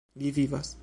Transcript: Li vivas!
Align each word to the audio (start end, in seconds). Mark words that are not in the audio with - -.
Li 0.21 0.31
vivas! 0.37 0.77